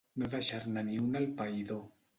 No 0.21 0.29
deixar-ne 0.35 0.85
ni 0.89 0.97
una 1.05 1.23
al 1.25 1.31
païdor. 1.43 1.87